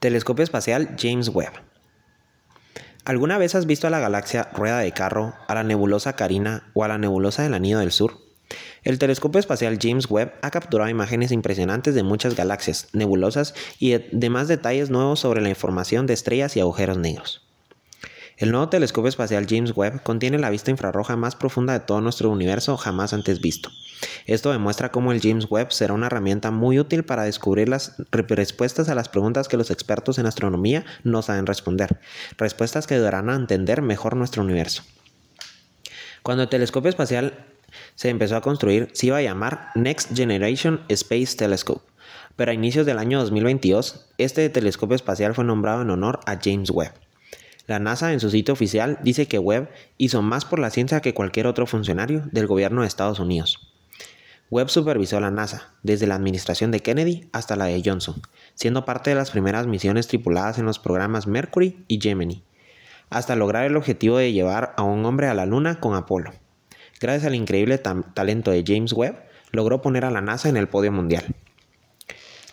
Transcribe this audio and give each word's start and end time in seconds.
Telescopio 0.00 0.42
espacial 0.42 0.96
James 0.98 1.28
Webb. 1.28 1.52
¿Alguna 3.04 3.36
vez 3.36 3.54
has 3.54 3.66
visto 3.66 3.86
a 3.86 3.90
la 3.90 3.98
galaxia 3.98 4.48
Rueda 4.54 4.78
de 4.78 4.92
Carro, 4.92 5.34
a 5.46 5.54
la 5.54 5.62
nebulosa 5.62 6.16
Carina 6.16 6.70
o 6.72 6.84
a 6.84 6.88
la 6.88 6.96
nebulosa 6.96 7.42
del 7.42 7.52
Anillo 7.52 7.80
del 7.80 7.92
Sur? 7.92 8.16
El 8.82 8.98
telescopio 8.98 9.38
espacial 9.38 9.78
James 9.78 10.10
Webb 10.10 10.32
ha 10.40 10.50
capturado 10.50 10.88
imágenes 10.88 11.32
impresionantes 11.32 11.94
de 11.94 12.02
muchas 12.02 12.34
galaxias, 12.34 12.88
nebulosas 12.94 13.52
y 13.78 13.90
demás 14.12 14.48
detalles 14.48 14.88
nuevos 14.88 15.20
sobre 15.20 15.42
la 15.42 15.50
información 15.50 16.06
de 16.06 16.14
estrellas 16.14 16.56
y 16.56 16.60
agujeros 16.60 16.96
negros. 16.96 17.49
El 18.40 18.52
nuevo 18.52 18.70
telescopio 18.70 19.10
espacial 19.10 19.46
James 19.46 19.76
Webb 19.76 20.02
contiene 20.02 20.38
la 20.38 20.48
vista 20.48 20.70
infrarroja 20.70 21.14
más 21.14 21.36
profunda 21.36 21.74
de 21.74 21.80
todo 21.80 22.00
nuestro 22.00 22.30
universo 22.30 22.78
jamás 22.78 23.12
antes 23.12 23.42
visto. 23.42 23.68
Esto 24.24 24.50
demuestra 24.50 24.90
cómo 24.90 25.12
el 25.12 25.20
James 25.20 25.46
Webb 25.50 25.72
será 25.72 25.92
una 25.92 26.06
herramienta 26.06 26.50
muy 26.50 26.78
útil 26.78 27.04
para 27.04 27.24
descubrir 27.24 27.68
las 27.68 27.96
respuestas 28.10 28.88
a 28.88 28.94
las 28.94 29.10
preguntas 29.10 29.46
que 29.46 29.58
los 29.58 29.70
expertos 29.70 30.18
en 30.18 30.24
astronomía 30.24 30.86
no 31.04 31.20
saben 31.20 31.44
responder, 31.44 32.00
respuestas 32.38 32.86
que 32.86 32.94
ayudarán 32.94 33.28
a 33.28 33.36
entender 33.36 33.82
mejor 33.82 34.16
nuestro 34.16 34.42
universo. 34.42 34.84
Cuando 36.22 36.44
el 36.44 36.48
telescopio 36.48 36.88
espacial 36.88 37.44
se 37.94 38.08
empezó 38.08 38.36
a 38.36 38.40
construir, 38.40 38.88
se 38.94 39.08
iba 39.08 39.18
a 39.18 39.22
llamar 39.22 39.68
Next 39.74 40.16
Generation 40.16 40.80
Space 40.88 41.36
Telescope, 41.36 41.84
pero 42.36 42.52
a 42.52 42.54
inicios 42.54 42.86
del 42.86 43.00
año 43.00 43.18
2022, 43.18 44.06
este 44.16 44.48
telescopio 44.48 44.96
espacial 44.96 45.34
fue 45.34 45.44
nombrado 45.44 45.82
en 45.82 45.90
honor 45.90 46.20
a 46.24 46.38
James 46.42 46.70
Webb. 46.70 46.94
La 47.66 47.78
NASA 47.78 48.12
en 48.12 48.20
su 48.20 48.30
sitio 48.30 48.52
oficial 48.52 48.98
dice 49.02 49.26
que 49.26 49.38
Webb 49.38 49.70
hizo 49.98 50.22
más 50.22 50.44
por 50.44 50.58
la 50.58 50.70
ciencia 50.70 51.00
que 51.00 51.14
cualquier 51.14 51.46
otro 51.46 51.66
funcionario 51.66 52.22
del 52.32 52.46
gobierno 52.46 52.80
de 52.80 52.88
Estados 52.88 53.20
Unidos. 53.20 53.70
Webb 54.50 54.68
supervisó 54.68 55.20
la 55.20 55.30
NASA, 55.30 55.74
desde 55.84 56.08
la 56.08 56.16
administración 56.16 56.72
de 56.72 56.80
Kennedy 56.80 57.28
hasta 57.32 57.54
la 57.54 57.66
de 57.66 57.82
Johnson, 57.84 58.20
siendo 58.54 58.84
parte 58.84 59.10
de 59.10 59.16
las 59.16 59.30
primeras 59.30 59.68
misiones 59.68 60.08
tripuladas 60.08 60.58
en 60.58 60.66
los 60.66 60.80
programas 60.80 61.28
Mercury 61.28 61.84
y 61.86 62.00
Gemini, 62.00 62.42
hasta 63.10 63.36
lograr 63.36 63.64
el 63.64 63.76
objetivo 63.76 64.18
de 64.18 64.32
llevar 64.32 64.74
a 64.76 64.82
un 64.82 65.04
hombre 65.04 65.28
a 65.28 65.34
la 65.34 65.46
Luna 65.46 65.78
con 65.78 65.94
Apolo. 65.94 66.32
Gracias 67.00 67.26
al 67.26 67.36
increíble 67.36 67.78
talento 67.78 68.50
de 68.50 68.64
James 68.66 68.92
Webb, 68.92 69.22
logró 69.52 69.82
poner 69.82 70.04
a 70.04 70.10
la 70.10 70.20
NASA 70.20 70.48
en 70.48 70.56
el 70.56 70.68
podio 70.68 70.90
mundial. 70.90 71.24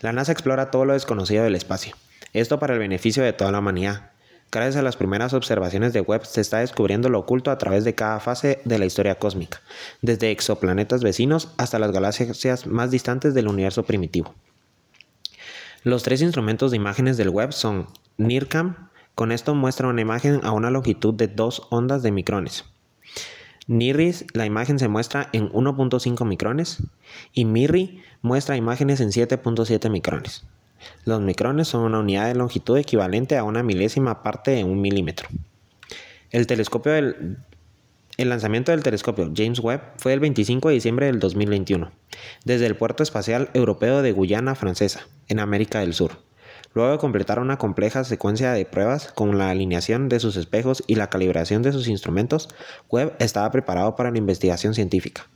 La 0.00 0.12
NASA 0.12 0.30
explora 0.30 0.70
todo 0.70 0.84
lo 0.84 0.92
desconocido 0.92 1.42
del 1.42 1.56
espacio, 1.56 1.96
esto 2.32 2.60
para 2.60 2.74
el 2.74 2.78
beneficio 2.78 3.24
de 3.24 3.32
toda 3.32 3.50
la 3.50 3.58
humanidad, 3.58 4.12
Gracias 4.50 4.76
a 4.76 4.82
las 4.82 4.96
primeras 4.96 5.34
observaciones 5.34 5.92
de 5.92 6.00
Webb 6.00 6.24
se 6.24 6.40
está 6.40 6.58
descubriendo 6.58 7.10
lo 7.10 7.18
oculto 7.18 7.50
a 7.50 7.58
través 7.58 7.84
de 7.84 7.94
cada 7.94 8.18
fase 8.18 8.60
de 8.64 8.78
la 8.78 8.86
historia 8.86 9.16
cósmica, 9.16 9.60
desde 10.00 10.30
exoplanetas 10.30 11.02
vecinos 11.02 11.52
hasta 11.58 11.78
las 11.78 11.92
galaxias 11.92 12.66
más 12.66 12.90
distantes 12.90 13.34
del 13.34 13.48
universo 13.48 13.82
primitivo. 13.82 14.34
Los 15.84 16.02
tres 16.02 16.22
instrumentos 16.22 16.70
de 16.70 16.78
imágenes 16.78 17.18
del 17.18 17.28
Webb 17.28 17.52
son 17.52 17.88
NIRCam, 18.16 18.88
con 19.14 19.32
esto 19.32 19.54
muestra 19.54 19.88
una 19.88 20.00
imagen 20.00 20.40
a 20.42 20.52
una 20.52 20.70
longitud 20.70 21.12
de 21.12 21.28
dos 21.28 21.66
ondas 21.70 22.02
de 22.02 22.10
micrones. 22.10 22.64
NIRIS, 23.66 24.24
la 24.32 24.46
imagen 24.46 24.78
se 24.78 24.88
muestra 24.88 25.28
en 25.34 25.50
1.5 25.50 26.24
micrones, 26.24 26.82
y 27.34 27.44
MIRI 27.44 28.02
muestra 28.22 28.56
imágenes 28.56 29.00
en 29.00 29.10
7.7 29.10 29.90
micrones. 29.90 30.46
Los 31.04 31.20
micrones 31.20 31.68
son 31.68 31.82
una 31.82 32.00
unidad 32.00 32.26
de 32.26 32.34
longitud 32.34 32.78
equivalente 32.78 33.36
a 33.36 33.44
una 33.44 33.62
milésima 33.62 34.22
parte 34.22 34.52
de 34.52 34.64
un 34.64 34.80
milímetro. 34.80 35.28
El 36.30 36.46
lanzamiento 38.28 38.72
del 38.72 38.82
telescopio 38.82 39.30
James 39.34 39.60
Webb 39.60 39.80
fue 39.96 40.12
el 40.12 40.20
25 40.20 40.68
de 40.68 40.74
diciembre 40.74 41.06
del 41.06 41.20
2021, 41.20 41.92
desde 42.44 42.66
el 42.66 42.76
puerto 42.76 43.02
espacial 43.02 43.48
europeo 43.54 44.02
de 44.02 44.12
Guyana 44.12 44.54
Francesa, 44.56 45.06
en 45.28 45.38
América 45.38 45.80
del 45.80 45.94
Sur. 45.94 46.18
Luego 46.74 46.92
de 46.92 46.98
completar 46.98 47.38
una 47.38 47.58
compleja 47.58 48.04
secuencia 48.04 48.52
de 48.52 48.64
pruebas 48.66 49.12
con 49.12 49.38
la 49.38 49.50
alineación 49.50 50.08
de 50.08 50.20
sus 50.20 50.36
espejos 50.36 50.82
y 50.86 50.96
la 50.96 51.10
calibración 51.10 51.62
de 51.62 51.72
sus 51.72 51.88
instrumentos, 51.88 52.48
Webb 52.90 53.14
estaba 53.20 53.50
preparado 53.50 53.96
para 53.96 54.10
la 54.10 54.18
investigación 54.18 54.74
científica. 54.74 55.28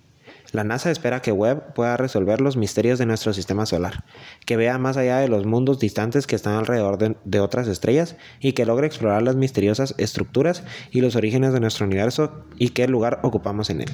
La 0.52 0.64
NASA 0.64 0.90
espera 0.90 1.22
que 1.22 1.32
Webb 1.32 1.72
pueda 1.72 1.96
resolver 1.96 2.42
los 2.42 2.58
misterios 2.58 2.98
de 2.98 3.06
nuestro 3.06 3.32
sistema 3.32 3.64
solar, 3.64 4.04
que 4.44 4.58
vea 4.58 4.76
más 4.76 4.98
allá 4.98 5.16
de 5.18 5.28
los 5.28 5.46
mundos 5.46 5.78
distantes 5.78 6.26
que 6.26 6.36
están 6.36 6.54
alrededor 6.54 6.98
de, 6.98 7.40
otras 7.40 7.68
estrellas 7.68 8.16
y 8.38 8.52
que 8.52 8.66
logre 8.66 8.86
explorar 8.86 9.22
las 9.22 9.34
misteriosas 9.34 9.94
estructuras 9.96 10.62
y 10.90 11.00
los 11.00 11.16
orígenes 11.16 11.54
de 11.54 11.60
nuestro 11.60 11.86
universo 11.86 12.44
y 12.58 12.68
qué 12.68 12.86
lugar 12.86 13.20
ocupamos 13.22 13.70
en 13.70 13.80
él. 13.80 13.90